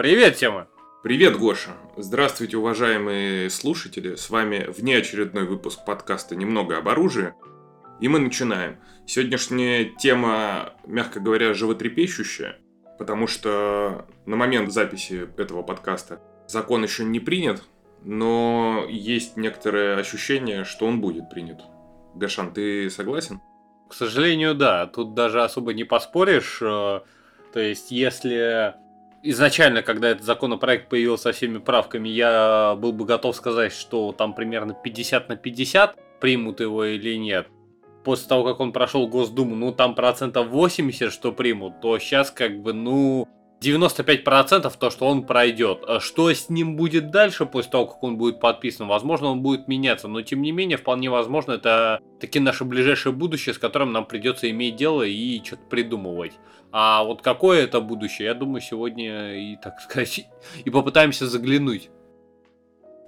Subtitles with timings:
[0.00, 0.66] Привет, Тема!
[1.02, 1.72] Привет, Гоша!
[1.98, 4.14] Здравствуйте, уважаемые слушатели!
[4.14, 7.34] С вами внеочередной выпуск подкаста «Немного об оружии».
[8.00, 8.78] И мы начинаем.
[9.06, 12.56] Сегодняшняя тема, мягко говоря, животрепещущая,
[12.98, 17.62] потому что на момент записи этого подкаста закон еще не принят,
[18.02, 21.60] но есть некоторое ощущение, что он будет принят.
[22.14, 23.42] Гашан, ты согласен?
[23.90, 24.86] К сожалению, да.
[24.86, 26.56] Тут даже особо не поспоришь.
[26.62, 27.02] Э,
[27.52, 28.80] то есть, если
[29.22, 34.34] изначально, когда этот законопроект появился со всеми правками, я был бы готов сказать, что там
[34.34, 37.48] примерно 50 на 50 примут его или нет.
[38.04, 42.60] После того, как он прошел Госдуму, ну там процентов 80, что примут, то сейчас как
[42.62, 43.28] бы, ну,
[43.60, 45.84] 95% то, что он пройдет.
[45.86, 48.88] А что с ним будет дальше, после того, как он будет подписан?
[48.88, 53.54] Возможно, он будет меняться, но тем не менее, вполне возможно, это таки наше ближайшее будущее,
[53.54, 56.32] с которым нам придется иметь дело и что-то придумывать.
[56.72, 60.26] А вот какое это будущее, я думаю, сегодня и, так сказать,
[60.64, 61.90] и попытаемся заглянуть.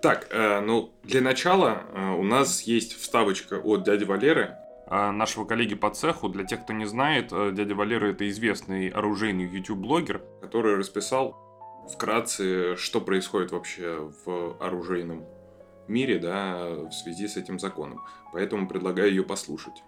[0.03, 4.57] Так, э, ну, для начала э, у нас есть вставочка от дяди Валеры,
[4.95, 6.29] а, нашего коллеги по цеху.
[6.29, 11.35] Для тех, кто не знает, э, дядя Валера это известный оружейный YouTube-блогер, который расписал
[11.91, 15.25] вкратце, что происходит вообще в оружейном
[15.89, 18.03] мире, да, в связи с этим законом.
[18.35, 19.83] Поэтому предлагаю ее послушать.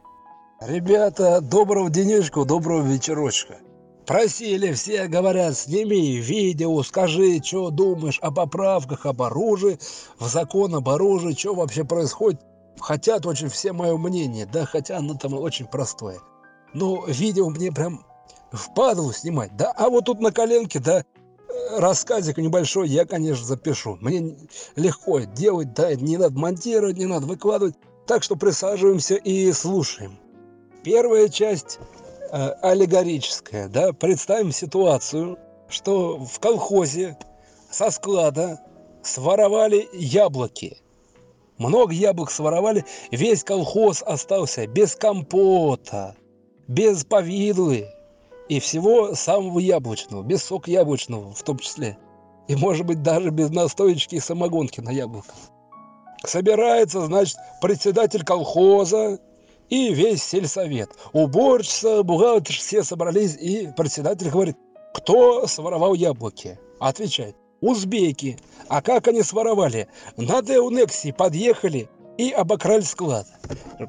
[0.62, 3.58] Ребята, доброго денечку, доброго вечерочка.
[4.06, 9.78] Просили все, говорят, сними видео, скажи, что думаешь о поправках, об оружии,
[10.18, 12.40] в закон об оружии, что вообще происходит
[12.80, 16.20] хотят очень все мое мнение, да, хотя оно там очень простое.
[16.72, 18.04] Но видео мне прям
[18.52, 23.96] впадло снимать, да, а вот тут на коленке, да, э, рассказик небольшой я, конечно, запишу.
[24.00, 24.36] Мне
[24.76, 27.76] легко делать, да, не надо монтировать, не надо выкладывать.
[28.06, 30.18] Так что присаживаемся и слушаем.
[30.82, 31.78] Первая часть
[32.34, 37.16] э, аллегорическая, да, представим ситуацию, что в колхозе
[37.70, 38.60] со склада
[39.02, 40.78] своровали яблоки–
[41.58, 46.16] много яблок своровали, весь колхоз остался без компота,
[46.66, 47.86] без повидлы
[48.48, 51.96] и всего самого яблочного, без сока яблочного в том числе.
[52.48, 55.34] И может быть даже без настоечки и самогонки на яблоках.
[56.24, 59.18] Собирается, значит, председатель колхоза
[59.74, 60.90] и весь сельсовет.
[61.12, 64.56] Уборщица, бухгалтер, все собрались, и председатель говорит,
[64.94, 66.60] кто своровал яблоки?
[66.78, 68.38] Отвечает, узбеки.
[68.68, 69.88] А как они своровали?
[70.16, 73.26] На Деунексе подъехали и обокрали склад.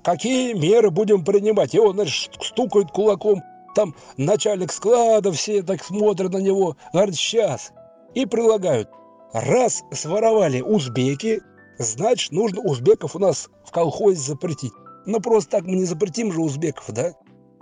[0.04, 1.76] Какие меры будем принимать?
[1.76, 3.44] И он, значит, стукает кулаком.
[3.76, 6.78] Там начальник склада, все так смотрят на него.
[6.94, 7.74] Говорят, сейчас.
[8.16, 8.90] И прилагают.
[9.34, 11.44] Раз своровали узбеки,
[11.78, 14.72] значит, нужно узбеков у нас в колхозе запретить.
[15.06, 17.14] Ну, просто так мы не запретим же узбеков, да?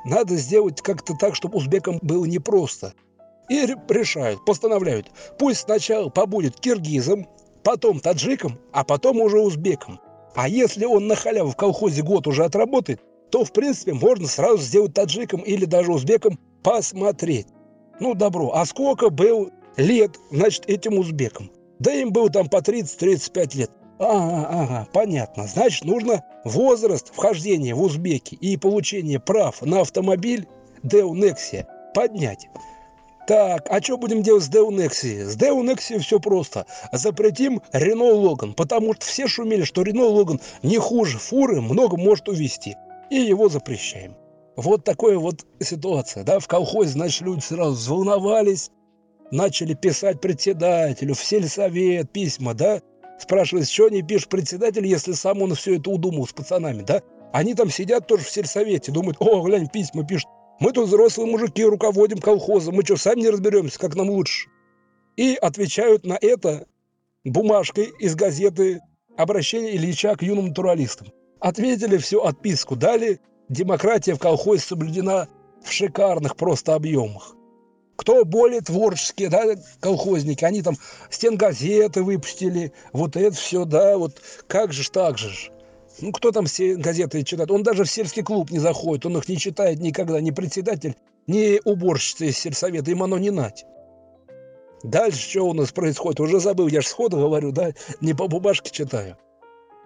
[0.06, 2.94] Надо сделать как-то так, чтобы узбекам было непросто.
[3.50, 7.28] И решают, постановляют, пусть сначала побудет киргизом,
[7.64, 10.00] потом таджиком, а потом уже узбеком.
[10.36, 14.58] А если он на халяву в колхозе год уже отработает, то, в принципе, можно сразу
[14.58, 17.48] сделать таджиком или даже узбеком посмотреть.
[18.00, 18.52] Ну, добро.
[18.54, 21.52] А сколько был лет, значит, этим узбекам?
[21.80, 23.72] Да им было там по 30-35 лет.
[24.06, 25.47] Ага, ага, понятно.
[25.47, 30.47] Значит, нужно возраст вхождения в узбеки и получения прав на автомобиль
[30.84, 32.50] Nexia поднять.
[33.28, 35.24] Так, а что будем делать с Nexi?
[35.24, 36.66] С Nexi все просто.
[36.92, 42.28] Запретим Renault Logan, потому что все шумели, что Renault Logan не хуже фуры, много может
[42.28, 42.75] увезти.
[43.09, 44.16] И его запрещаем.
[44.58, 48.69] Вот такая вот ситуация, да, в колхозе, значит, люди сразу взволновались,
[49.31, 52.81] начали писать председателю, в сельсовет письма, да,
[53.19, 57.01] спрашивают, что не пишет председатель, если сам он все это удумал с пацанами, да,
[57.31, 60.29] они там сидят тоже в сельсовете, думают, о, глянь, письма пишут,
[60.59, 62.75] мы тут взрослые мужики руководим колхозом.
[62.75, 64.47] Мы что, сами не разберемся, как нам лучше?
[65.18, 66.68] И отвечают на это
[67.24, 68.81] бумажкой из газеты
[69.18, 71.07] «Обращение Ильича к юным натуралистам».
[71.40, 73.19] Ответили всю отписку, дали
[73.50, 75.28] демократия в колхозе соблюдена
[75.62, 77.35] в шикарных просто объемах.
[77.96, 79.44] Кто более творческие, да,
[79.80, 80.75] колхозники, они там
[81.10, 85.51] стенгазеты выпустили, вот это все, да, вот как же ж так же ж.
[86.01, 87.51] Ну, кто там все газеты читает?
[87.51, 90.95] Он даже в сельский клуб не заходит, он их не читает никогда, ни председатель,
[91.28, 93.66] ни уборщица из сельсовета, им оно не нать.
[94.84, 96.19] Дальше что у нас происходит?
[96.19, 99.18] Уже забыл, я же сходу говорю, да, не по бумажке читаю.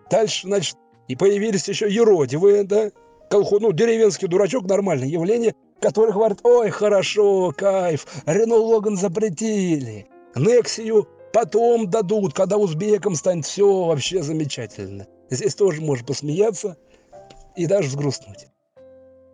[0.09, 0.77] Дальше, значит,
[1.07, 2.89] и появились еще еродивые, да,
[3.29, 11.07] колхоз, ну, деревенский дурачок, нормальное явление, который говорит, ой, хорошо, кайф, Рено Логан запретили, Нексию
[11.33, 15.07] потом дадут, когда узбекам станет все вообще замечательно.
[15.29, 16.77] Здесь тоже можно посмеяться
[17.55, 18.47] и даже взгрустнуть.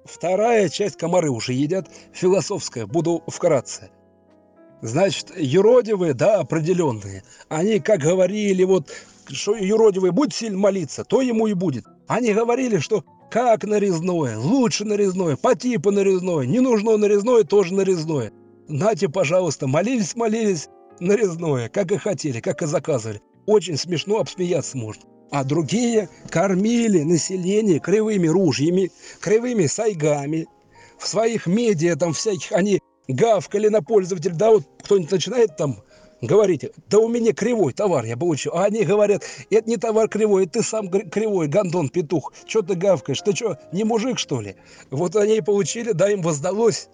[0.05, 3.89] Вторая часть комары уже едят, философская, буду вкратце.
[4.81, 8.91] Значит, юродивые, да, определенные, они как говорили, вот,
[9.29, 11.85] что юродивый будет сильно молиться, то ему и будет.
[12.07, 18.31] Они говорили, что как нарезное, лучше нарезное, по типу нарезное, не нужно нарезное, тоже нарезное.
[18.67, 20.69] Нате, пожалуйста, молились, молились,
[20.99, 23.23] нарезное, как и хотели, как и заказывали.
[23.47, 25.01] Очень смешно обсмеяться можно.
[25.31, 30.45] А другие кормили население кривыми ружьями, кривыми сайгами.
[30.99, 34.35] В своих медиа там всяких они гавкали на пользователя.
[34.35, 35.79] Да, вот кто-нибудь начинает там
[36.25, 38.53] говорить, да у меня кривой товар я получил.
[38.55, 42.33] А они говорят, это не товар кривой, это ты сам кривой, гандон, петух.
[42.45, 43.21] Что ты гавкаешь?
[43.21, 44.55] Ты что, не мужик, что ли?
[44.89, 46.89] Вот они и получили, да, им воздалось.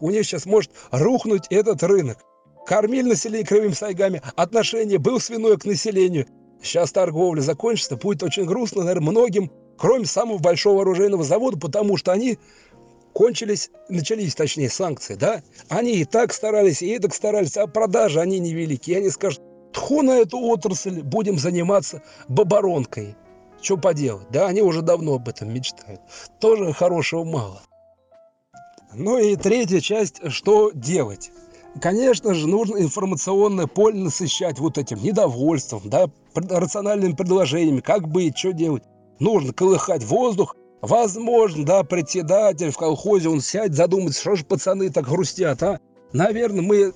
[0.00, 2.18] У них сейчас может рухнуть этот рынок.
[2.66, 6.26] Кормили население кривыми сайгами, отношение был свиной к населению.
[6.62, 12.12] Сейчас торговля закончится, будет очень грустно, наверное, многим, кроме самого большого оружейного завода, потому что
[12.12, 12.38] они
[13.12, 15.42] кончились, начались, точнее, санкции, да?
[15.68, 18.92] Они и так старались, и так старались, а продажи они невелики.
[18.92, 19.42] Они скажут,
[19.72, 23.16] тху на эту отрасль, будем заниматься боборонкой.
[23.60, 24.46] Что поделать, да?
[24.46, 26.00] Они уже давно об этом мечтают.
[26.40, 27.62] Тоже хорошего мало.
[28.94, 31.30] Ну и третья часть, что делать?
[31.80, 38.52] Конечно же, нужно информационное поле насыщать вот этим недовольством, да, рациональными предложениями, как быть, что
[38.52, 38.82] делать.
[39.20, 40.56] Нужно колыхать воздух.
[40.82, 45.78] Возможно, да, председатель в колхозе, он сядет, задумается, что же пацаны так грустят, а?
[46.12, 46.92] Наверное, мы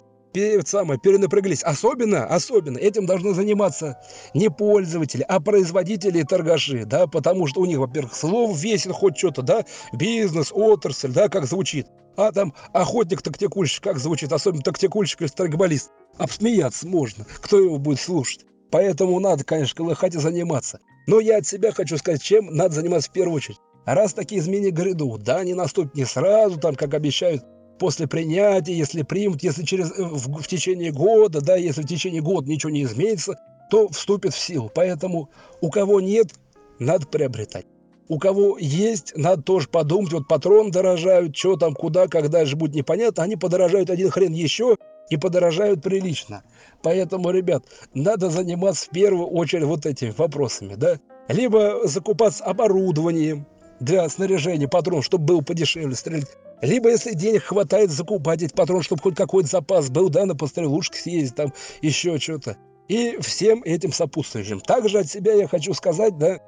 [0.67, 1.63] самое, перенапряглись.
[1.63, 3.99] Особенно, особенно этим должны заниматься
[4.35, 9.17] не пользователи, а производители и торгаши, да, потому что у них, во-первых, слов весит хоть
[9.17, 11.87] что-то, да, бизнес, отрасль, да, как звучит.
[12.17, 15.91] А там охотник-тактикульщик, как звучит, особенно тактикульщик или стрейкболист.
[16.19, 18.45] Обсмеяться можно, кто его будет слушать.
[18.71, 20.81] Поэтому надо, конечно, колыхать и заниматься.
[21.07, 23.59] Но я от себя хочу сказать, чем надо заниматься в первую очередь.
[23.87, 27.45] Раз такие изменения грядут, да, они наступят не сразу, там, как обещают,
[27.79, 32.21] после принятия, если примут, если через, э, в, в течение года, да, если в течение
[32.21, 33.39] года ничего не изменится,
[33.71, 34.71] то вступит в силу.
[34.75, 35.31] Поэтому
[35.61, 36.33] у кого нет,
[36.81, 37.67] надо приобретать.
[38.09, 42.75] У кого есть, надо тоже подумать, вот патрон дорожают, что там, куда, когда же будет
[42.75, 44.77] непонятно, они подорожают один хрен еще
[45.11, 46.43] и подорожают прилично.
[46.83, 50.99] Поэтому, ребят, надо заниматься в первую очередь вот этими вопросами, да.
[51.29, 53.47] Либо закупаться оборудованием
[53.81, 56.29] для снаряжения патрон, чтобы был подешевле стрелять.
[56.63, 60.99] Либо, если денег хватает, закупать эти патроны, чтобы хоть какой-то запас был, да, на пострелушке
[60.99, 61.53] съездить, там
[61.83, 62.57] еще что-то.
[62.89, 64.61] И всем этим сопутствующим.
[64.61, 66.39] Также от себя я хочу сказать, да,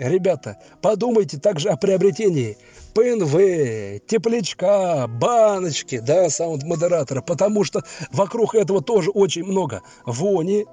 [0.00, 2.56] Ребята, подумайте также о приобретении
[2.94, 10.64] ПНВ, теплячка, баночки, да, саунд-модератора, потому что вокруг этого тоже очень много вони.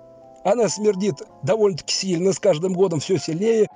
[0.45, 3.67] Она смердит довольно-таки сильно, с каждым годом все сильнее.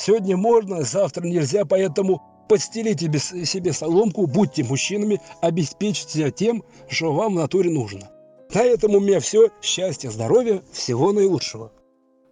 [0.00, 7.34] Сегодня можно, завтра нельзя, поэтому подстелите себе соломку, будьте мужчинами, обеспечьте себя тем, что вам
[7.34, 8.10] в натуре нужно.
[8.54, 9.50] На этом у меня все.
[9.60, 11.70] Счастья, здоровья, всего наилучшего.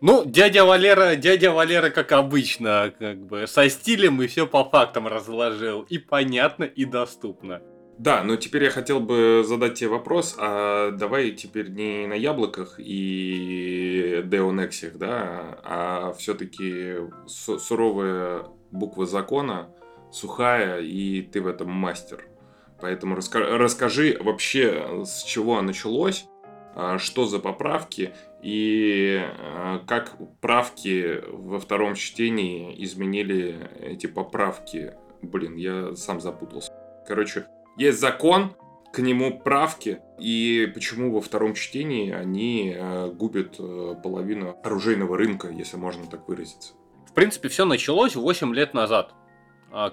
[0.00, 5.06] Ну, дядя Валера, дядя Валера, как обычно, как бы со стилем и все по фактам
[5.06, 5.82] разложил.
[5.82, 7.61] И понятно, и доступно.
[7.99, 12.77] Да, но теперь я хотел бы задать тебе вопрос, а давай теперь не на яблоках
[12.79, 16.95] и деонексиях, да, а все-таки
[17.27, 19.75] суровая буква закона,
[20.12, 22.25] сухая, и ты в этом мастер.
[22.81, 26.26] Поэтому раска- расскажи вообще, с чего началось,
[26.76, 34.95] а, что за поправки и а, как правки во втором чтении изменили эти поправки.
[35.21, 36.71] Блин, я сам запутался.
[37.09, 37.47] Короче,
[37.78, 38.54] есть закон,
[38.92, 43.56] к нему правки, и почему во втором чтении они а, губят
[44.02, 46.75] половину оружейного рынка, если можно так выразиться.
[47.06, 49.14] В принципе, все началось 8 лет назад,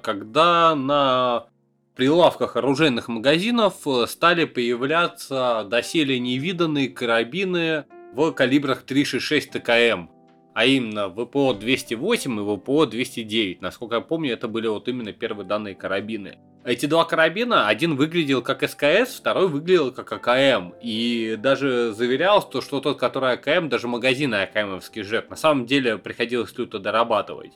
[0.01, 1.47] когда на
[1.95, 10.09] прилавках оружейных магазинов э, стали появляться доселе невиданные карабины в калибрах 3,66 ТКМ.
[10.53, 13.61] А именно ВПО 208 и ВПО 209.
[13.61, 16.37] Насколько я помню, это были вот именно первые данные карабины.
[16.65, 20.73] Эти два карабина, один выглядел как СКС, второй выглядел как АКМ.
[20.81, 25.29] И даже заверялось, то, что тот, который АКМ, даже магазины АКМовский жег.
[25.29, 27.53] На самом деле приходилось люто дорабатывать.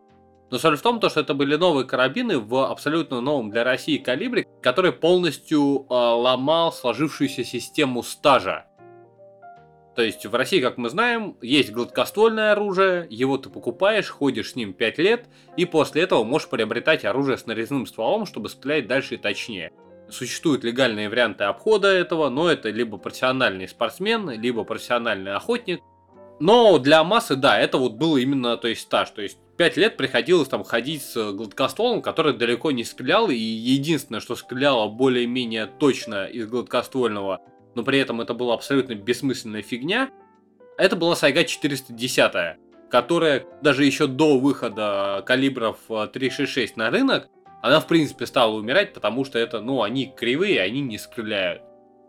[0.51, 4.45] Но соль в том, что это были новые карабины в абсолютно новом для России калибре,
[4.61, 8.68] который полностью э, ломал сложившуюся систему стажа.
[9.99, 14.55] То есть в России, как мы знаем, есть гладкоствольное оружие, его ты покупаешь, ходишь с
[14.55, 15.25] ним 5 лет,
[15.57, 19.73] и после этого можешь приобретать оружие с нарезным стволом, чтобы стрелять дальше и точнее.
[20.09, 25.81] Существуют легальные варианты обхода этого, но это либо профессиональный спортсмен, либо профессиональный охотник.
[26.39, 29.09] Но для массы, да, это вот было именно, то есть стаж.
[29.09, 34.21] То есть пять лет приходилось там ходить с гладкостволом, который далеко не стрелял, и единственное,
[34.21, 37.41] что стреляло более-менее точно из гладкоствольного,
[37.75, 40.09] но при этом это была абсолютно бессмысленная фигня,
[40.77, 42.57] это была Сайга 410,
[42.89, 47.29] которая даже еще до выхода калибров 366 на рынок,
[47.61, 51.61] она в принципе стала умирать, потому что это, ну, они кривые, они не скрывляют.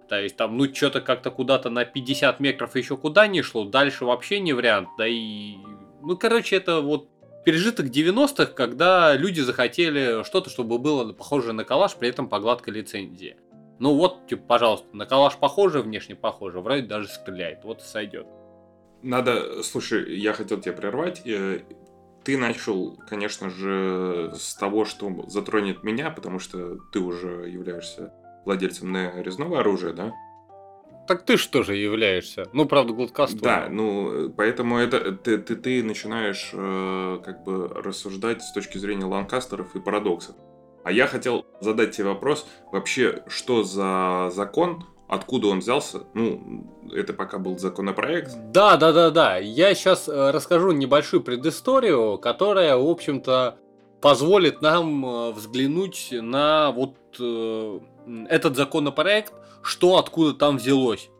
[0.08, 4.04] То есть там, ну, что-то как-то куда-то на 50 метров еще куда не шло, дальше
[4.04, 5.54] вообще не вариант, да и...
[6.02, 7.08] Ну, короче, это вот
[7.44, 12.74] пережиток 90-х, когда люди захотели что-то, чтобы было похоже на калаш, при этом по гладкой
[12.74, 13.36] лицензии.
[13.80, 18.26] Ну вот, типа, пожалуйста, на калаш похоже, внешне похоже, вроде даже стреляет, вот и сойдет.
[19.02, 21.22] Надо, слушай, я хотел тебя прервать.
[21.26, 21.62] Э,
[22.22, 28.12] ты начал, конечно же, с того, что затронет меня, потому что ты уже являешься
[28.44, 30.12] владельцем нарезного оружия, да?
[31.08, 32.49] Так ты что же являешься?
[32.52, 33.42] Ну, правда, гладкоствольным.
[33.42, 39.06] Да, ну, поэтому это ты, ты, ты начинаешь э, как бы рассуждать с точки зрения
[39.06, 40.37] ланкастеров и парадоксов.
[40.82, 46.04] А я хотел задать тебе вопрос, вообще, что за закон, откуда он взялся?
[46.14, 48.32] Ну, это пока был законопроект.
[48.52, 49.37] Да, да, да, да.
[49.37, 53.58] Я сейчас э, расскажу небольшую предысторию, которая, в общем-то,
[54.00, 57.80] позволит нам э, взглянуть на вот э,
[58.28, 59.32] этот законопроект,
[59.62, 61.10] что откуда там взялось.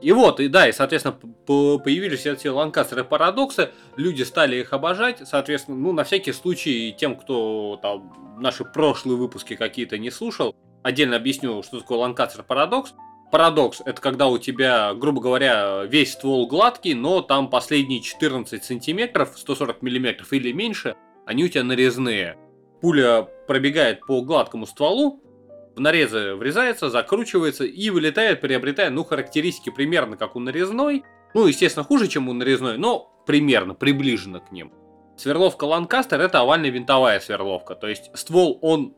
[0.00, 1.14] И вот, и да, и, соответственно,
[1.46, 7.78] появились эти ланкастеры парадоксы, люди стали их обожать, соответственно, ну, на всякий случай, тем, кто
[7.82, 12.94] там наши прошлые выпуски какие-то не слушал, отдельно объясню, что такое ланкастер парадокс.
[13.30, 19.34] Парадокс– это когда у тебя, грубо говоря, весь ствол гладкий, но там последние 14 сантиметров,
[19.36, 22.36] 140 миллиметров или меньше, они у тебя нарезные.
[22.80, 25.20] Пуля пробегает по гладкому стволу,
[25.76, 31.04] в нарезы врезается, закручивается и вылетает, приобретая, ну, характеристики примерно как у нарезной.
[31.34, 34.72] Ну, естественно, хуже, чем у нарезной, но примерно, приближенно к ним.
[35.16, 37.74] Сверловка Ланкастер это овальная винтовая сверловка.
[37.74, 38.94] То есть ствол, он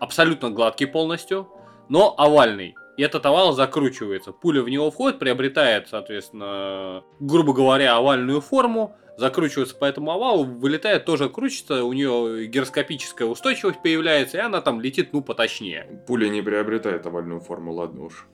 [0.00, 1.48] абсолютно гладкий полностью,
[1.88, 2.74] но овальный.
[2.96, 4.32] И этот овал закручивается.
[4.32, 11.04] Пуля в него входит, приобретает, соответственно, грубо говоря, овальную форму закручивается по этому овалу, вылетает,
[11.04, 16.02] тоже крутится, у нее гироскопическая устойчивость появляется, и она там летит, ну, поточнее.
[16.06, 18.26] Пуля не приобретает овальную форму, ладно уж.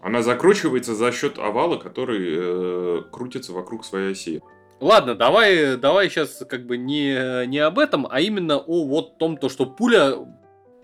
[0.00, 4.42] Она закручивается за счет овала, который э, крутится вокруг своей оси.
[4.80, 9.36] Ладно, давай, давай сейчас как бы не, не об этом, а именно о вот том,
[9.36, 10.14] то, что пуля,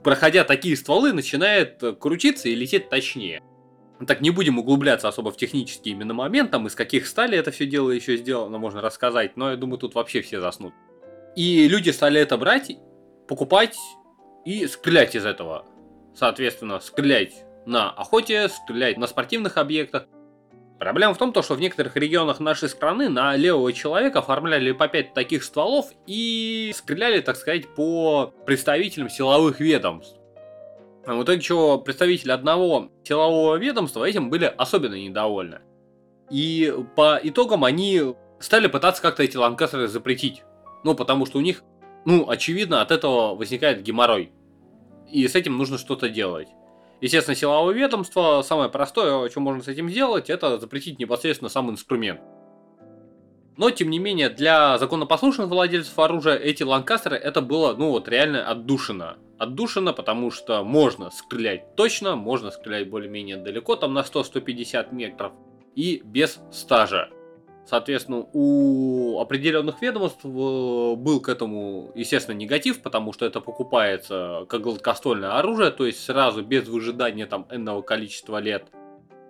[0.05, 3.43] проходя такие стволы, начинает крутиться и лететь точнее.
[4.07, 7.65] Так, не будем углубляться особо в технические именно моменты, там, из каких стали это все
[7.65, 10.75] дело еще сделано, можно рассказать, но я думаю, тут вообще все заснут.
[11.37, 12.77] И люди стали это брать,
[13.27, 13.77] покупать
[14.45, 15.65] и стрелять из этого.
[16.15, 20.07] Соответственно, стрелять на охоте, стрелять на спортивных объектах.
[20.85, 25.15] Проблема в том, что в некоторых регионах нашей страны на левого человека оформляли по 5
[25.15, 30.19] таких стволов и стреляли, так сказать, по представителям силовых ведомств.
[31.07, 35.61] В итоге чего представители одного силового ведомства этим были особенно недовольны.
[36.31, 38.03] И по итогам они
[38.39, 40.43] стали пытаться как-то эти ланкастеры запретить.
[40.85, 41.63] Ну, потому что у них,
[42.05, 44.33] ну, очевидно, от этого возникает геморрой.
[45.11, 46.49] И с этим нужно что-то делать.
[47.05, 52.23] Естественно, силовое ведомство, самое простое, что можно с этим сделать, это запретить непосредственно сам инструмент.
[53.59, 58.49] Но, тем не менее, для законопослушных владельцев оружия эти ланкастеры это было, ну вот, реально
[58.49, 59.19] отдушина.
[59.39, 65.35] Отдушина, потому что можно стрелять точно, можно стрелять более-менее далеко, там на 100-150 метров,
[65.75, 67.11] и без стажа.
[67.67, 74.61] Соответственно, у определенных ведомств э, был к этому, естественно, негатив, потому что это покупается как
[74.61, 78.67] гладкоствольное оружие, то есть сразу без выжидания там энного количества лет–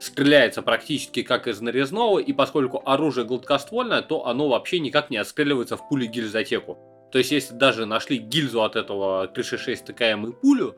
[0.04, 5.76] стреляется практически как из нарезного, и поскольку оружие гладкоствольное, то оно вообще никак не отстреливается
[5.76, 6.78] в пуле гильзотеку.
[7.10, 10.76] То есть, если даже нашли гильзу от этого 366 ТКМ и пулю,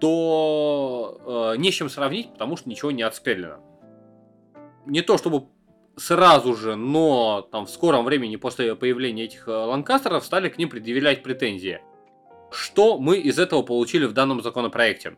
[0.00, 3.60] то э, не с чем сравнить, потому что ничего не отстрелено.
[4.86, 5.46] Не то чтобы
[5.96, 10.68] сразу же, но там в скором времени после появления этих э, ланкастеров стали к ним
[10.68, 11.80] предъявлять претензии.
[12.50, 15.16] Что мы из этого получили в данном законопроекте?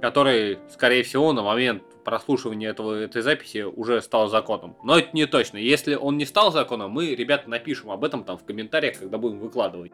[0.00, 4.76] Который, скорее всего, на момент прослушивания этого, этой записи уже стал законом.
[4.82, 5.58] Но это не точно.
[5.58, 9.38] Если он не стал законом, мы, ребята, напишем об этом там в комментариях, когда будем
[9.38, 9.92] выкладывать.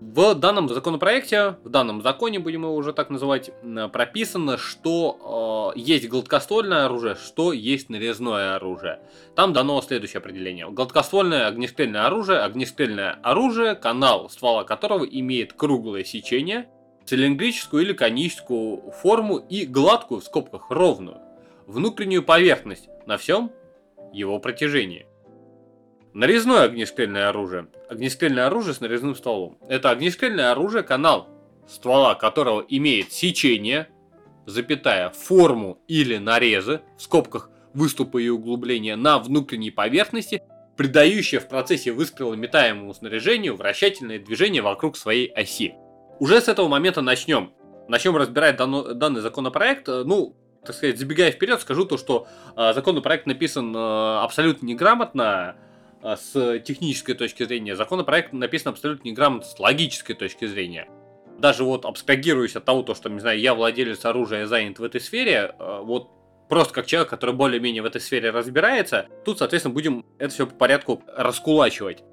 [0.00, 3.50] В данном законопроекте, в данном законе, будем его уже так называть,
[3.92, 9.00] прописано, что э, есть гладкоствольное оружие, что есть нарезное оружие.
[9.34, 10.68] Там дано следующее определение.
[10.70, 16.68] Гладкоствольное огнестрельное оружие, огнестрельное оружие, канал ствола которого имеет круглое сечение,
[17.06, 21.18] цилиндрическую или коническую форму и гладкую, в скобках, ровную,
[21.66, 23.52] внутреннюю поверхность на всем
[24.12, 25.06] его протяжении.
[26.14, 27.66] Нарезное огнестрельное оружие.
[27.88, 29.58] Огнестрельное оружие с нарезным стволом.
[29.68, 31.28] Это огнестрельное оружие, канал
[31.66, 33.88] ствола которого имеет сечение,
[34.46, 40.42] запятая, форму или нарезы, в скобках выступы и углубления на внутренней поверхности,
[40.76, 45.74] придающие в процессе выстрела метаемому снаряжению вращательное движение вокруг своей оси.
[46.20, 47.52] Уже с этого момента начнем.
[47.88, 49.88] Начнем разбирать дано, данный законопроект.
[49.88, 55.73] Ну, так сказать, забегая вперед, скажу то, что э, законопроект написан э, абсолютно неграмотно э,
[56.04, 57.76] с технической точки зрения.
[57.76, 60.88] Законопроект написан абсолютно неграмотно с логической точки зрения.
[61.38, 65.00] Даже вот абстрагируясь от того, то, что, не знаю, я владелец оружия, занят в этой
[65.00, 66.10] сфере, э, вот
[66.48, 70.54] просто как человек, который более-менее в этой сфере разбирается, тут, соответственно, будем это все по
[70.54, 72.04] порядку раскулачивать.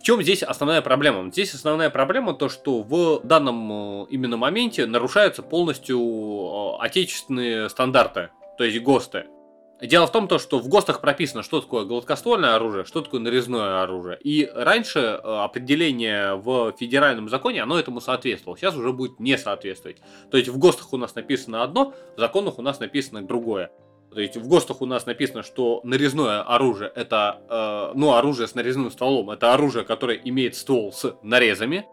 [0.00, 1.30] В чем здесь основная проблема?
[1.30, 8.30] Здесь основная проблема то, что в данном э, именно моменте нарушаются полностью э, отечественные стандарты,
[8.58, 9.26] то есть ГОСТы.
[9.80, 13.82] Дело в том, то, что в ГОСТах прописано, что такое гладкоствольное оружие, что такое нарезное
[13.82, 14.18] оружие.
[14.22, 18.56] И раньше э, определение в федеральном законе, оно этому соответствовало.
[18.56, 19.98] Сейчас уже будет не соответствовать.
[20.30, 23.70] То есть в ГОСТах у нас написано одно, в законах у нас написано другое.
[24.10, 28.54] То есть в ГОСТах у нас написано, что нарезное оружие это, э, ну, оружие с
[28.54, 31.86] нарезным стволом, это оружие, которое имеет ствол с нарезами.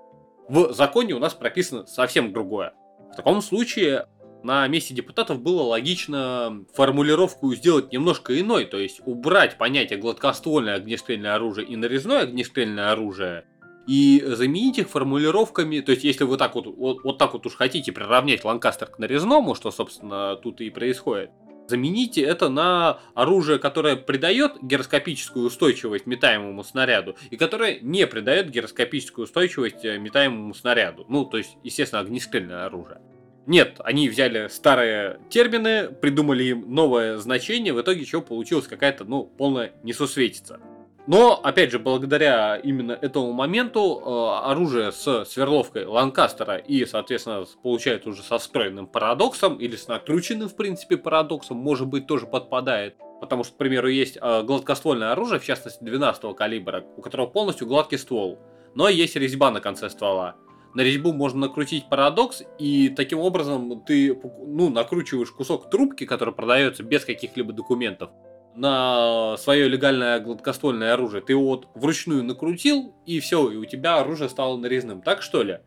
[0.47, 2.73] В законе у нас прописано совсем другое.
[3.11, 4.07] В таком случае
[4.43, 11.35] на месте депутатов было логично формулировку сделать немножко иной, то есть убрать понятие гладкоствольное огнестрельное
[11.35, 13.45] оружие и нарезное огнестрельное оружие,
[13.87, 17.55] и заменить их формулировками, то есть если вы так вот, вот, вот так вот уж
[17.55, 21.31] хотите приравнять Ланкастер к нарезному, что, собственно, тут и происходит,
[21.67, 29.23] Замените это на оружие, которое придает гироскопическую устойчивость метаемому снаряду и которое не придает гироскопическую
[29.23, 31.05] устойчивость э, метаемому снаряду.
[31.07, 32.99] Ну, то есть, естественно, огнестрельное оружие.
[33.45, 39.23] Нет, они взяли старые термины, придумали им новое значение, в итоге чего получилось какая-то, ну,
[39.23, 40.61] полная несусветица.
[41.05, 48.09] Но, опять же, благодаря именно этому моменту э, оружие с сверловкой Ланкастера и, соответственно, получается
[48.09, 52.95] уже со встроенным парадоксом или с накрученным, в принципе, парадоксом, может быть, тоже подпадает.
[53.19, 57.67] Потому что, к примеру, есть э, гладкоствольное оружие, в частности, 12 калибра, у которого полностью
[57.67, 58.39] гладкий ствол.
[58.73, 60.35] Но есть резьба на конце ствола.
[60.73, 66.83] На резьбу можно накрутить парадокс, и таким образом ты ну, накручиваешь кусок трубки, который продается
[66.83, 68.09] без каких-либо документов
[68.55, 73.97] на свое легальное гладкоствольное оружие, ты его вот вручную накрутил, и все, и у тебя
[73.97, 75.01] оружие стало нарезным.
[75.01, 75.59] Так что ли?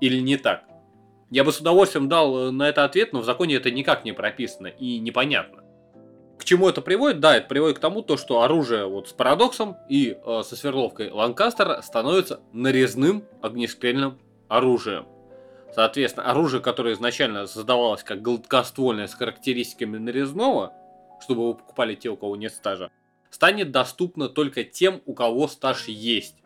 [0.00, 0.64] Или не так?
[1.30, 4.12] Я бы с удовольствием дал э, на это ответ, но в законе это никак не
[4.12, 5.62] прописано и непонятно.
[6.38, 7.20] К чему это приводит?
[7.20, 11.10] Да, это приводит к тому, то, что оружие вот с парадоксом и э, со сверловкой
[11.10, 14.18] Ланкастера становится нарезным огнестрельным
[14.56, 15.06] оружием.
[15.74, 20.74] Соответственно, оружие, которое изначально создавалось как гладкоствольное с характеристиками нарезного,
[21.20, 22.90] чтобы вы покупали те, у кого нет стажа,
[23.30, 26.36] станет доступно только тем, у кого стаж есть.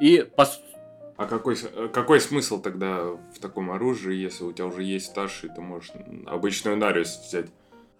[0.00, 0.46] И по...
[1.16, 1.56] А какой,
[1.92, 5.92] какой смысл тогда в таком оружии, если у тебя уже есть стаж, и ты можешь
[6.26, 7.46] обычную нарез взять?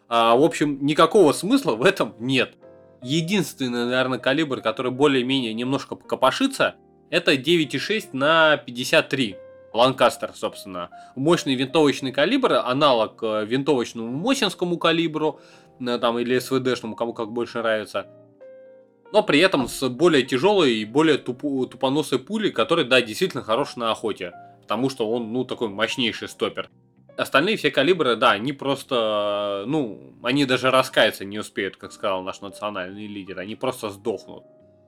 [0.08, 2.56] А, в общем, никакого смысла в этом нет.
[3.00, 6.74] Единственный, наверное, калибр, который более-менее немножко покопошится,
[7.12, 9.37] это 9,6 на 53.
[9.75, 10.88] Ланкастер, собственно.
[11.14, 15.38] Мощный винтовочный калибр, аналог э, винтовочному мосинскому калибру,
[15.79, 18.07] э, там, или СВДшному, кому как больше нравится.
[19.12, 23.77] Но при этом с более тяжелой и более тупу, тупоносой пулей, который, да, действительно хорош
[23.77, 24.33] на охоте.
[24.62, 26.70] Потому что он, ну, такой мощнейший стопер.
[27.18, 32.40] Остальные все калибры, да, они просто, ну, они даже раскаяться не успеют, как сказал наш
[32.40, 34.44] национальный лидер, они просто сдохнут.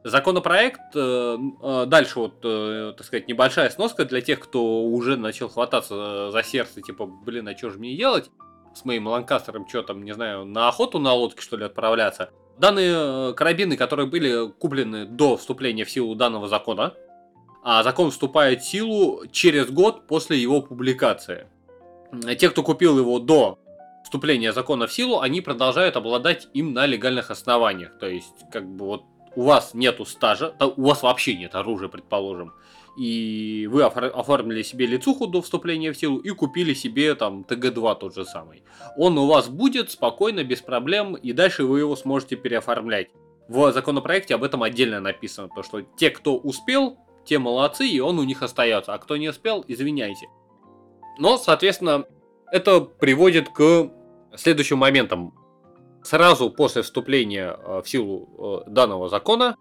[0.07, 5.49] Законопроект, э, э, дальше вот, э, так сказать, небольшая сноска для тех, кто уже начал
[5.49, 8.31] хвататься за сердце, типа, блин, а что же мне делать
[8.75, 12.29] с моим ланкастером, что там, не знаю, на охоту на лодке, что ли, отправляться.
[12.59, 16.93] Данные карабины, которые были куплены до вступления в силу данного закона,
[17.63, 21.47] а закон вступает в силу через год после его публикации.
[22.39, 23.59] Те, кто купил его до
[24.05, 27.99] вступления закона в силу, они продолжают обладать им на легальных основаниях.
[27.99, 29.05] То есть, как бы вот
[29.37, 32.53] у вас нету стажа, у вас вообще нет оружия, предположим,
[32.97, 38.15] и вы оформили себе лицуху до вступления в силу и купили себе там ТГ-2 тот
[38.15, 38.63] же самый.
[38.97, 43.09] Он у вас будет спокойно, без проблем, и дальше вы его сможете переоформлять.
[43.49, 48.19] В законопроекте об этом отдельно написано, то что те, кто успел, те молодцы, и он
[48.19, 50.29] у них остается, а кто не успел, извиняйте.
[51.19, 52.05] Но, соответственно,
[52.51, 53.91] это приводит к
[54.37, 55.35] следующим моментам
[56.05, 59.57] сразу после вступления э, в силу э, данного закона,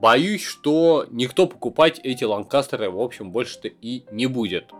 [0.00, 4.72] боюсь, что никто покупать эти ланкастеры, в общем, больше-то и не будет.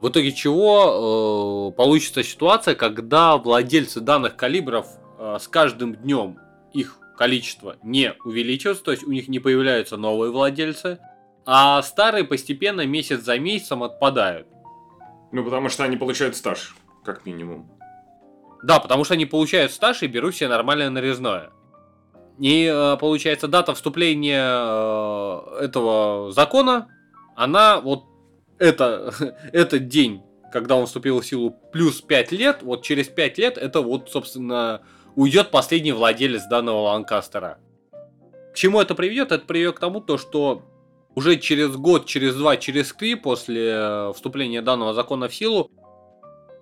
[0.00, 4.86] В итоге чего э, получится ситуация, когда владельцы данных калибров
[5.18, 6.38] э, с каждым днем
[6.72, 10.98] их количество не увеличивается, то есть у них не появляются новые владельцы,
[11.46, 14.46] а старые постепенно месяц за месяцем отпадают.
[15.32, 17.75] Ну, потому что они получают стаж, как минимум.
[18.62, 21.50] Да, потому что они получают стаж и берут себе нормальное нарезное.
[22.38, 26.88] И э, получается дата вступления э, этого закона,
[27.34, 28.04] она вот
[28.58, 29.14] это,
[29.52, 33.80] этот день, когда он вступил в силу, плюс 5 лет, вот через 5 лет это
[33.80, 34.82] вот, собственно,
[35.14, 37.58] уйдет последний владелец данного Ланкастера.
[38.52, 39.32] К чему это приведет?
[39.32, 40.62] Это приведет к тому, то, что
[41.14, 45.70] уже через год, через два, через три после э, вступления данного закона в силу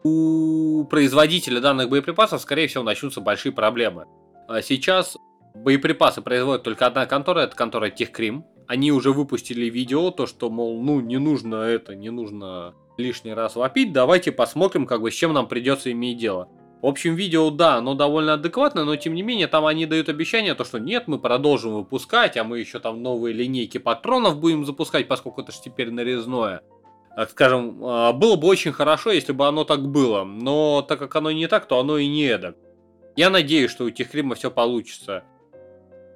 [0.04, 4.04] у производителя данных боеприпасов, скорее всего, начнутся большие проблемы.
[4.46, 5.16] А сейчас
[5.54, 8.44] боеприпасы производит только одна контора, это контора Техкрим.
[8.68, 13.56] Они уже выпустили видео, то что, мол, ну, не нужно это, не нужно лишний раз
[13.56, 16.48] вопить, давайте посмотрим, как бы, с чем нам придется иметь дело.
[16.80, 20.54] В общем, видео, да, оно довольно адекватно, но тем не менее, там они дают обещание,
[20.54, 25.08] то что нет, мы продолжим выпускать, а мы еще там новые линейки патронов будем запускать,
[25.08, 26.62] поскольку это же теперь нарезное.
[27.30, 31.30] Скажем, а, было бы очень хорошо, если бы оно так было, но так как оно
[31.30, 32.56] не так, то оно и не это.
[33.16, 35.24] Я надеюсь, что у Техрима все получится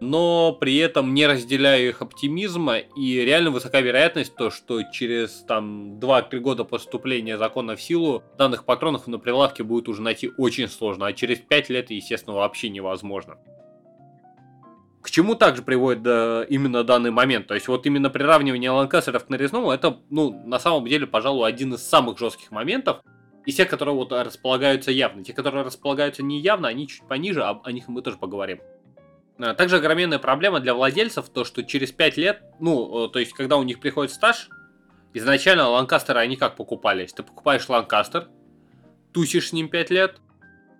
[0.00, 5.98] но при этом не разделяю их оптимизма, и реально высока вероятность то, что через там
[5.98, 10.68] 2-3 года после вступления закона в силу данных патронов на прилавке будет уже найти очень
[10.68, 13.38] сложно, а через 5 лет, естественно, вообще невозможно.
[15.02, 17.46] К чему также приводит да, именно данный момент?
[17.46, 21.74] То есть вот именно приравнивание ланкастеров к нарезному, это, ну, на самом деле, пожалуй, один
[21.74, 23.00] из самых жестких моментов,
[23.46, 25.24] и те, которые вот располагаются явно.
[25.24, 28.60] Те, которые располагаются неявно, они чуть пониже, а о них мы тоже поговорим.
[29.38, 33.32] А, также огроменная проблема для владельцев, то что через 5 лет, ну, э, то есть
[33.32, 34.50] когда у них приходит стаж,
[35.14, 37.12] изначально ланкастеры они как покупались?
[37.12, 38.28] Ты покупаешь ланкастер,
[39.12, 40.16] тусишь с ним 5 лет,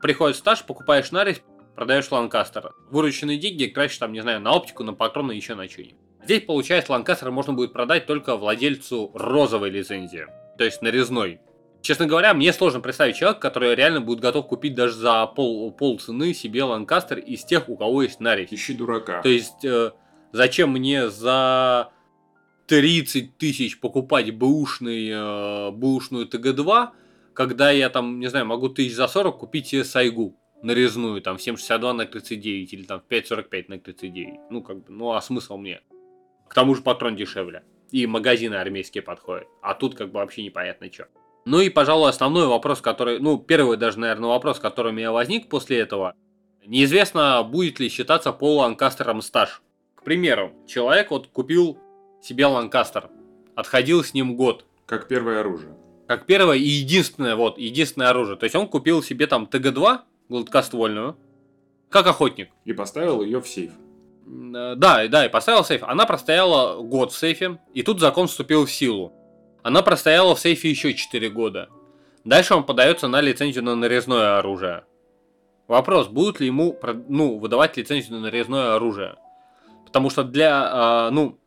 [0.02, 1.42] приходит стаж, покупаешь нарезь,
[1.78, 2.72] продаешь ланкастер.
[2.90, 5.94] Вырученные деньги тратишь там, не знаю, на оптику, на патроны, еще на что-нибудь.
[6.24, 10.26] Здесь, получается, ланкастер можно будет продать только владельцу розовой лицензии,
[10.58, 11.38] то есть нарезной.
[11.80, 16.00] Честно говоря, мне сложно представить человека, который реально будет готов купить даже за пол, пол
[16.00, 18.48] цены себе Ланкастер из тех, у кого есть нарезь.
[18.50, 19.22] Ищи дурака.
[19.22, 19.92] То есть, э,
[20.32, 21.90] зачем мне за
[22.66, 26.88] 30 тысяч покупать бэушный, э, бэушную ТГ-2,
[27.34, 31.40] когда я там, не знаю, могу тысяч за 40 купить себе Сайгу нарезную, там, в
[31.40, 34.34] 7,62 на 39 или там в 5,45 на 39.
[34.50, 35.80] Ну, как бы, ну, а смысл мне?
[36.48, 37.64] К тому же патрон дешевле.
[37.90, 39.46] И магазины армейские подходят.
[39.62, 41.08] А тут как бы вообще непонятно что.
[41.44, 45.48] Ну и, пожалуй, основной вопрос, который, ну, первый даже, наверное, вопрос, который у меня возник
[45.48, 46.14] после этого.
[46.66, 49.62] Неизвестно, будет ли считаться Пол Ланкастером стаж.
[49.94, 51.78] К примеру, человек вот купил
[52.20, 53.08] себе Ланкастер,
[53.54, 54.66] отходил с ним год.
[54.84, 55.74] Как первое оружие.
[56.06, 58.36] Как первое и единственное, вот, единственное оружие.
[58.36, 61.16] То есть он купил себе там ТГ-2, гладкоствольную,
[61.88, 62.50] как охотник.
[62.64, 63.72] И поставил ее в сейф.
[64.26, 65.82] Да, да, и поставил сейф.
[65.84, 69.12] Она простояла год в сейфе, и тут закон вступил в силу.
[69.62, 71.68] Она простояла в сейфе еще 4 года.
[72.24, 74.84] Дальше он подается на лицензию на нарезное оружие.
[75.66, 79.16] Вопрос, будут ли ему ну, выдавать лицензию на нарезное оружие?
[79.84, 81.38] Потому что для, э, ну,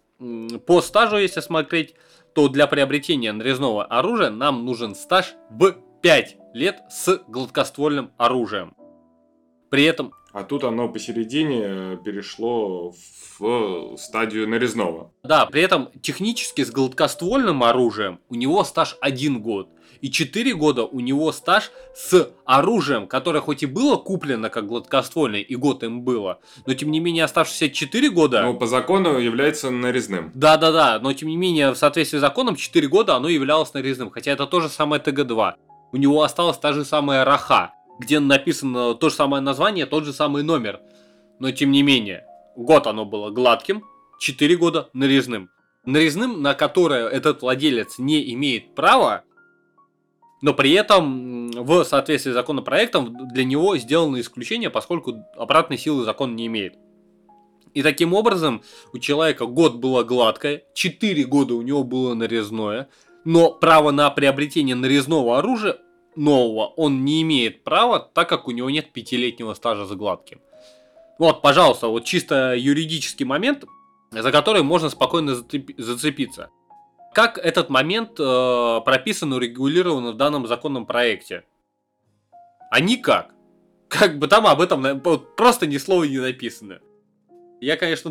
[0.65, 1.95] по стажу, если смотреть,
[2.33, 8.73] то для приобретения нарезного оружия нам нужен стаж в 5 лет с гладкоствольным оружием.
[9.69, 10.13] При этом...
[10.33, 12.93] А тут оно посередине э, перешло
[13.37, 15.11] в стадию нарезного.
[15.23, 19.69] Да, при этом технически с гладкоствольным оружием у него стаж один год.
[19.99, 25.41] И 4 года у него стаж с оружием, которое хоть и было куплено как гладкоствольное,
[25.41, 28.41] и год им было, но тем не менее оставшиеся 4 года...
[28.41, 30.31] Ну, по закону является нарезным.
[30.33, 34.31] Да-да-да, но тем не менее в соответствии с законом 4 года оно являлось нарезным, хотя
[34.31, 35.53] это то же самое ТГ-2.
[35.91, 40.13] У него осталась та же самая Раха, где написано то же самое название, тот же
[40.13, 40.79] самый номер.
[41.39, 42.25] Но тем не менее,
[42.55, 43.83] год оно было гладким,
[44.19, 45.49] 4 года нарезным.
[45.85, 49.23] Нарезным, на которое этот владелец не имеет права,
[50.41, 56.35] но при этом в соответствии с законопроектом для него сделано исключение, поскольку обратной силы закон
[56.35, 56.75] не имеет.
[57.73, 62.89] И таким образом у человека год было гладкое, 4 года у него было нарезное,
[63.23, 65.77] но право на приобретение нарезного оружия
[66.15, 70.41] нового он не имеет права, так как у него нет пятилетнего стажа за гладким.
[71.19, 73.65] Вот, пожалуйста, вот чисто юридический момент,
[74.11, 76.49] за который можно спокойно зацепиться.
[77.13, 81.43] Как этот момент э, прописан и урегулирован в данном законном проекте?
[82.71, 83.33] А никак.
[83.89, 86.79] Как бы там об этом просто ни слова не написано.
[87.59, 88.09] Я, конечно,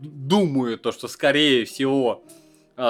[0.00, 2.24] думаю, то, что скорее всего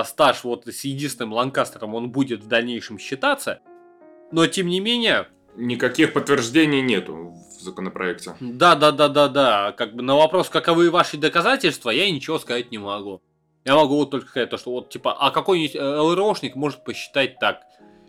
[0.05, 3.61] стаж вот с единственным Ланкастером он будет в дальнейшем считаться.
[4.31, 5.29] Но тем не менее...
[5.57, 8.37] Никаких подтверждений нету в законопроекте.
[8.41, 9.73] Да, да, да, да, да.
[9.73, 13.21] Как бы на вопрос, каковы ваши доказательства, я ничего сказать не могу.
[13.65, 17.39] Я могу вот только сказать, то, что вот типа, а какой-нибудь э, ЛРОшник может посчитать
[17.39, 17.63] так.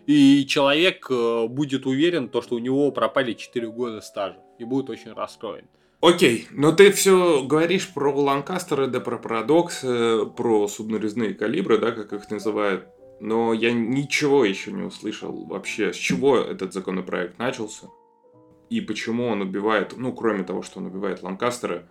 [0.06, 4.38] И человек э, будет уверен, то, что у него пропали 4 года стажа.
[4.58, 5.66] И будет очень расстроен.
[6.00, 11.92] Окей, но ты все говоришь про Ланкастеры, да про Парадокс, э, про субнарезные калибры, да,
[11.92, 12.86] как их называют.
[13.20, 17.88] Но я ничего еще не услышал вообще, с чего этот законопроект начался
[18.70, 21.86] и почему он убивает, ну, кроме того, что он убивает Ланкастеры.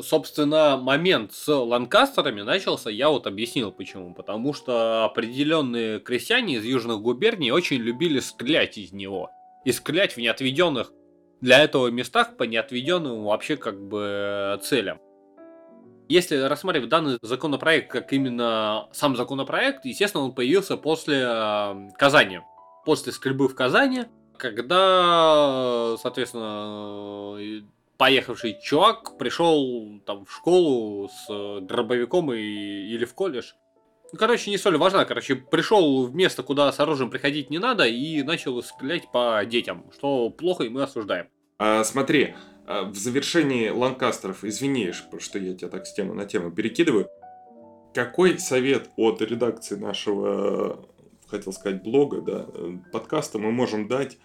[0.00, 4.12] Собственно, момент с Ланкастерами начался, я вот объяснил почему.
[4.12, 9.30] Потому что определенные крестьяне из южных губерний очень любили стрелять из него.
[9.64, 10.92] И стрелять в неотведенных
[11.40, 15.00] для этого местах по неотведенным вообще как бы целям.
[16.08, 22.40] Если рассматривать данный законопроект как именно сам законопроект, естественно, он появился после э, Казани.
[22.84, 24.04] После стрельбы в Казани,
[24.36, 27.38] когда, соответственно,
[27.96, 33.52] поехавший чувак пришел там в школу с дробовиком и, или в колледж.
[34.14, 35.04] Ну, короче, не столь важно.
[35.06, 39.90] Короче, пришел в место, куда с оружием приходить не надо, и начал стрелять по детям,
[39.92, 41.26] что плохо, и мы осуждаем.
[41.58, 46.52] А, смотри, а, в завершении Ланкастеров, извини, что я тебя так с темы на тему
[46.52, 47.08] перекидываю,
[47.92, 50.88] какой совет от редакции нашего,
[51.26, 52.46] хотел сказать, блога, да,
[52.92, 54.16] подкаста мы можем дать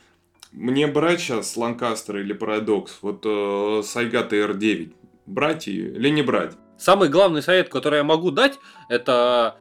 [0.52, 4.94] мне брать сейчас Ланкастер или Парадокс, вот э, Сайга TR9,
[5.26, 6.54] брать ее или не брать?
[6.78, 9.58] Самый главный совет, который я могу дать, это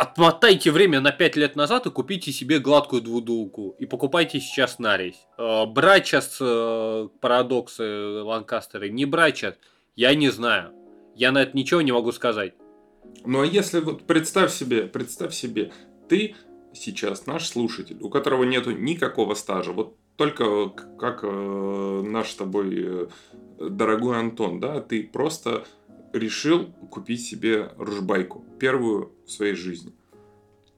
[0.00, 3.76] отмотайте время на 5 лет назад и купите себе гладкую двудулку.
[3.78, 5.26] И покупайте сейчас нарезь.
[5.36, 9.56] Э, брать сейчас э, парадоксы Ланкастеры, не брать сейчас,
[9.96, 10.72] я не знаю.
[11.14, 12.54] Я на это ничего не могу сказать.
[13.26, 15.70] Ну а если вот представь себе, представь себе,
[16.08, 16.34] ты
[16.72, 23.10] сейчас наш слушатель, у которого нету никакого стажа, вот только как э, наш с тобой
[23.58, 25.64] дорогой Антон, да, ты просто
[26.12, 29.92] решил купить себе ружбайку, первую в своей жизни.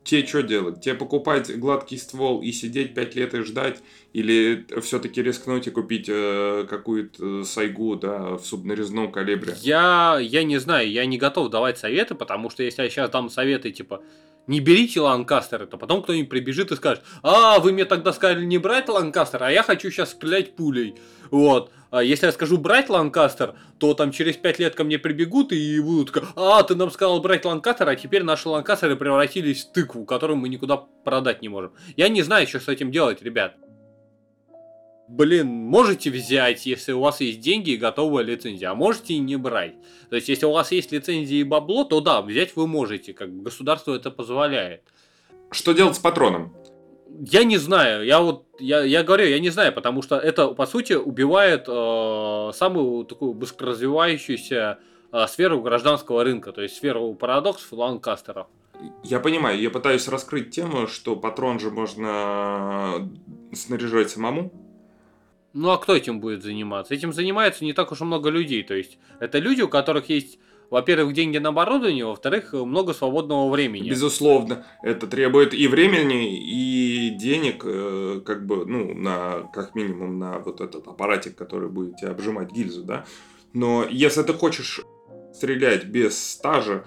[0.04, 0.80] Тебе что делать?
[0.80, 3.80] Тебе покупать гладкий ствол и сидеть 5 лет и ждать?
[4.12, 9.54] Или все-таки рискнуть и купить э, какую-то сайгу да, в субнарезном калибре?
[9.60, 13.30] Я, я не знаю, я не готов давать советы, потому что если я сейчас дам
[13.30, 14.02] советы типа
[14.46, 18.58] не берите Ланкастера, то потом кто-нибудь прибежит и скажет, а, вы мне тогда сказали не
[18.58, 20.96] брать Ланкастер, а я хочу сейчас стрелять пулей.
[21.30, 21.70] Вот.
[21.90, 25.80] А если я скажу брать Ланкастер, то там через 5 лет ко мне прибегут и
[25.80, 30.38] будут а, ты нам сказал брать Ланкастер, а теперь наши Ланкастеры превратились в тыкву, которую
[30.38, 31.72] мы никуда продать не можем.
[31.96, 33.56] Я не знаю, что с этим делать, ребят
[35.12, 39.36] блин, можете взять, если у вас есть деньги и готовая лицензия, а можете и не
[39.36, 39.74] брать.
[40.08, 43.42] То есть, если у вас есть лицензия и бабло, то да, взять вы можете, как
[43.42, 44.82] государство это позволяет.
[45.50, 46.54] Что делать с патроном?
[47.20, 50.64] Я не знаю, я вот, я, я говорю, я не знаю, потому что это, по
[50.64, 54.78] сути, убивает э, самую такую быстроразвивающуюся
[55.12, 58.46] э, сферу гражданского рынка, то есть сферу парадоксов ланкастеров.
[59.04, 63.10] Я понимаю, я пытаюсь раскрыть тему, что патрон же можно
[63.52, 64.71] снаряжать самому,
[65.52, 66.94] ну а кто этим будет заниматься?
[66.94, 68.62] Этим занимается не так уж и много людей.
[68.62, 70.38] То есть это люди, у которых есть,
[70.70, 73.88] во-первых, деньги на оборудование, во-вторых, много свободного времени.
[73.88, 80.38] Безусловно, это требует и времени, и денег, э, как бы, ну, на, как минимум, на
[80.38, 83.04] вот этот аппаратик, который будет тебе обжимать гильзу, да.
[83.52, 84.80] Но если ты хочешь
[85.34, 86.84] стрелять без стажа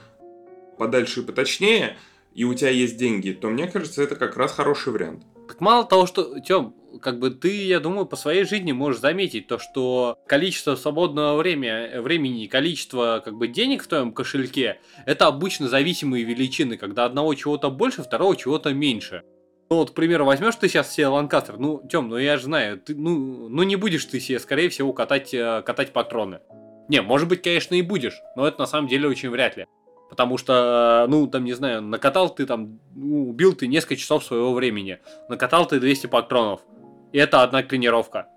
[0.77, 1.97] подальше и поточнее,
[2.33, 5.23] и у тебя есть деньги, то мне кажется, это как раз хороший вариант.
[5.47, 9.47] Так мало того, что, Тём, как бы ты, я думаю, по своей жизни можешь заметить
[9.47, 15.67] то, что количество свободного времени, времени, количество как бы денег в твоем кошельке, это обычно
[15.67, 19.23] зависимые величины, когда одного чего-то больше, второго чего-то меньше.
[19.69, 22.79] Ну вот, к примеру, возьмешь ты сейчас себе Ланкастер, ну, Тём, ну я же знаю,
[22.79, 26.39] ты, ну, ну не будешь ты себе, скорее всего, катать, э, катать патроны.
[26.87, 29.65] Не, может быть, конечно, и будешь, но это на самом деле очень вряд ли.
[30.09, 34.53] Потому что, ну, там, не знаю, накатал ты там, ну, убил ты несколько часов своего
[34.53, 34.99] времени.
[35.29, 36.61] Накатал ты 200 патронов.
[37.11, 38.27] И это одна тренировка.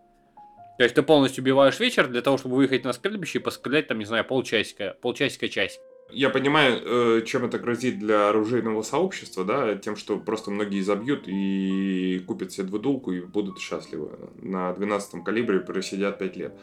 [0.79, 3.99] То есть ты полностью убиваешь вечер для того, чтобы выехать на стрельбище и пострелять там,
[3.99, 5.81] не знаю, полчасика, полчасика, часть.
[6.11, 6.81] Я понимаю,
[7.19, 12.53] э, чем это грозит для оружейного сообщества, да, тем, что просто многие забьют и купят
[12.53, 14.31] себе двудулку и будут счастливы.
[14.41, 16.55] На 12 калибре просидят 5 лет.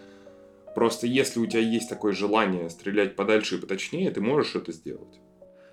[0.74, 5.20] Просто если у тебя есть такое желание стрелять подальше и поточнее, ты можешь это сделать.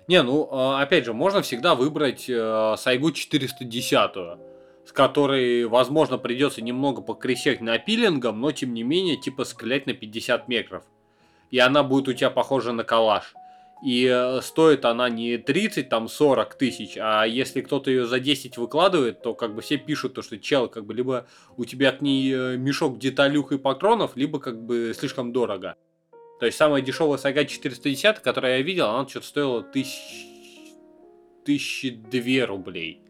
[0.07, 4.52] Не, ну, а, опять же, можно всегда выбрать э, Сайгу 410
[4.85, 9.93] с которой, возможно, придется немного покрещать на пилингом, но тем не менее, типа стрелять на
[9.93, 10.83] 50 метров.
[11.51, 13.33] И она будет у тебя похожа на калаш.
[13.83, 18.57] И э, стоит она не 30, там 40 тысяч, а если кто-то ее за 10
[18.57, 21.99] выкладывает, то как бы все пишут то, что чел, как бы либо у тебя к
[21.99, 25.75] ней э, мешок деталюх и патронов, либо как бы слишком дорого.
[26.39, 30.27] То есть самая дешевая сага 410, которую я видел, она что-то стоила тысяч...
[31.43, 33.02] тысячи две рублей.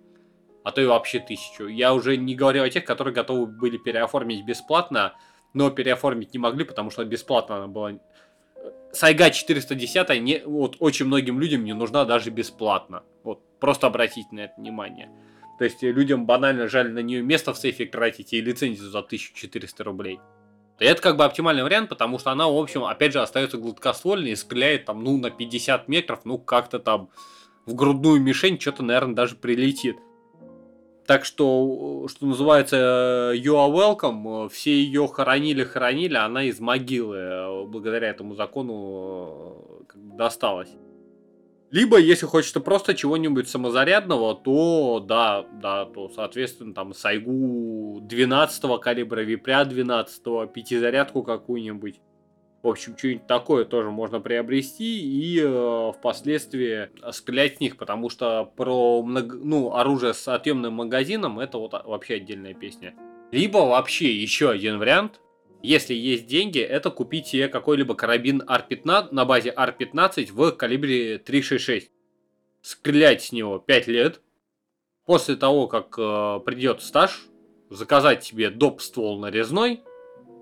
[0.63, 1.67] А то и вообще тысячу.
[1.67, 5.13] Я уже не говорю о тех, которые готовы были переоформить бесплатно,
[5.53, 7.93] но переоформить не могли, потому что бесплатно она была.
[8.91, 13.03] Сайга 410 не, вот, очень многим людям не нужна даже бесплатно.
[13.23, 15.09] Вот, просто обратите на это внимание.
[15.57, 19.83] То есть людям банально жаль на нее место в сейфе тратить и лицензию за 1400
[19.83, 20.19] рублей.
[20.79, 24.31] И это как бы оптимальный вариант, потому что она, в общем, опять же, остается гладкоствольной
[24.31, 27.09] и стреляет там, ну, на 50 метров, ну, как-то там
[27.65, 29.97] в грудную мишень что-то, наверное, даже прилетит.
[31.05, 34.47] Так что, что называется, you are welcome.
[34.49, 40.69] Все ее хоронили-хоронили, она из могилы благодаря этому закону бы досталась.
[41.71, 49.21] Либо, если хочется просто чего-нибудь самозарядного, то да, да, то, соответственно, там Сайгу 12 калибра,
[49.21, 51.99] Випря 12, пятизарядку какую-нибудь.
[52.63, 58.45] В общем, что-нибудь такое тоже можно приобрести и э, впоследствии стрелять в них, потому что
[58.55, 62.95] про много, ну, оружие с отъемным магазином это вот вообще отдельная песня.
[63.33, 65.19] Либо вообще еще один вариант,
[65.61, 71.89] если есть деньги, это купить себе какой-либо карабин R15 на базе R15 в калибре 3.66.
[72.61, 74.21] Стрелять с него 5 лет.
[75.05, 77.25] После того, как э, придет стаж,
[77.69, 78.81] заказать себе доп.
[78.81, 79.81] ствол нарезной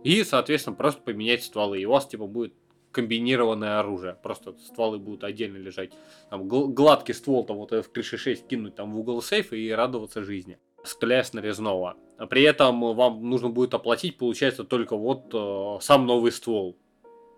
[0.03, 1.81] и, соответственно, просто поменять стволы.
[1.81, 2.53] И у вас типа будет
[2.91, 4.17] комбинированное оружие.
[4.21, 5.91] Просто стволы будут отдельно лежать.
[6.29, 10.57] Там гладкий ствол там вот в 366 кинуть там в угол сейфа и радоваться жизни.
[10.83, 11.95] Стреляя с нарезного.
[12.17, 16.77] А при этом вам нужно будет оплатить, получается, только вот э, сам новый ствол,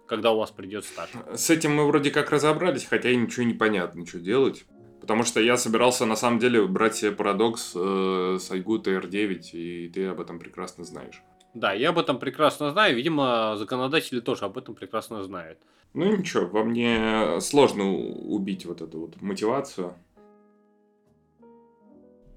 [0.08, 1.10] когда у вас придет стаж.
[1.34, 4.66] С этим мы вроде как разобрались, хотя и ничего не понятно, что делать.
[5.02, 9.90] Потому что я собирался на самом деле брать себе парадокс э, с Айгу TR9, и
[9.94, 11.22] ты об этом прекрасно знаешь.
[11.54, 12.96] Да, я об этом прекрасно знаю.
[12.96, 15.60] Видимо, законодатели тоже об этом прекрасно знают.
[15.94, 19.94] Ну ничего, во мне сложно убить вот эту вот мотивацию.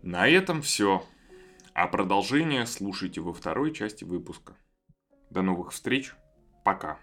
[0.02, 1.02] На этом все.
[1.72, 4.56] А продолжение слушайте во второй части выпуска.
[5.30, 6.14] До новых встреч.
[6.64, 6.98] Пока.